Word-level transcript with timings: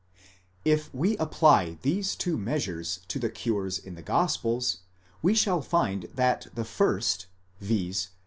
If 0.65 0.91
we 0.95 1.15
apply 1.17 1.77
these 1.83 2.15
two 2.15 2.35
measures 2.35 3.01
to 3.07 3.19
the 3.19 3.29
cures 3.29 3.77
in 3.77 3.93
the 3.93 4.01
gospels, 4.01 4.79
we 5.21 5.35
shall 5.35 5.61
find 5.61 6.07
that 6.15 6.47
the 6.55 6.65
first, 6.65 7.27
viz. 7.59 8.07